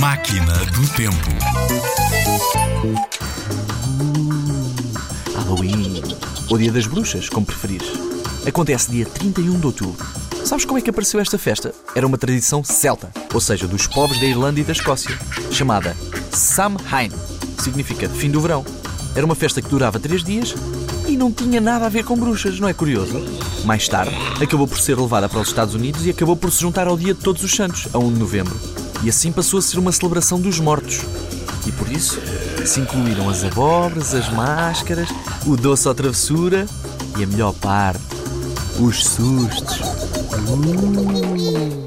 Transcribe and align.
Máquina 0.00 0.54
do 0.54 0.88
Tempo. 0.96 1.14
Halloween. 5.34 6.02
Ou 6.48 6.56
Dia 6.56 6.72
das 6.72 6.86
Bruxas, 6.86 7.28
como 7.28 7.44
preferires. 7.44 7.86
Acontece 8.46 8.90
dia 8.90 9.04
31 9.04 9.60
de 9.60 9.66
outubro. 9.66 10.06
Sabes 10.42 10.64
como 10.64 10.78
é 10.78 10.80
que 10.80 10.88
apareceu 10.88 11.20
esta 11.20 11.36
festa? 11.36 11.74
Era 11.94 12.06
uma 12.06 12.16
tradição 12.16 12.64
celta, 12.64 13.10
ou 13.34 13.42
seja, 13.42 13.68
dos 13.68 13.86
povos 13.86 14.18
da 14.18 14.24
Irlanda 14.24 14.60
e 14.60 14.64
da 14.64 14.72
Escócia, 14.72 15.18
chamada 15.50 15.94
Samhain, 16.32 17.12
significa 17.58 18.08
fim 18.08 18.30
do 18.30 18.40
verão. 18.40 18.64
Era 19.14 19.26
uma 19.26 19.34
festa 19.34 19.60
que 19.60 19.68
durava 19.68 20.00
três 20.00 20.24
dias 20.24 20.54
e 21.06 21.14
não 21.14 21.30
tinha 21.30 21.60
nada 21.60 21.84
a 21.84 21.90
ver 21.90 22.06
com 22.06 22.16
bruxas, 22.16 22.58
não 22.58 22.68
é 22.68 22.72
curioso? 22.72 23.22
Mais 23.66 23.86
tarde, 23.86 24.16
acabou 24.42 24.66
por 24.66 24.80
ser 24.80 24.98
levada 24.98 25.28
para 25.28 25.40
os 25.40 25.48
Estados 25.48 25.74
Unidos 25.74 26.06
e 26.06 26.10
acabou 26.10 26.36
por 26.36 26.50
se 26.50 26.62
juntar 26.62 26.86
ao 26.86 26.96
Dia 26.96 27.12
de 27.12 27.20
Todos 27.20 27.44
os 27.44 27.54
Santos, 27.54 27.86
a 27.92 27.98
1 27.98 28.14
de 28.14 28.18
novembro. 28.18 28.79
E 29.02 29.08
assim 29.08 29.32
passou 29.32 29.58
a 29.58 29.62
ser 29.62 29.78
uma 29.78 29.92
celebração 29.92 30.40
dos 30.40 30.60
mortos. 30.60 31.00
E 31.66 31.72
por 31.72 31.90
isso 31.90 32.20
se 32.66 32.80
incluíram 32.80 33.28
as 33.28 33.44
abóboras, 33.44 34.14
as 34.14 34.30
máscaras, 34.32 35.08
o 35.46 35.56
doce 35.56 35.88
à 35.88 35.94
travessura 35.94 36.66
e 37.18 37.24
a 37.24 37.26
melhor 37.26 37.54
parte, 37.54 38.00
os 38.78 39.04
sustos. 39.04 39.80
Uh. 40.48 41.79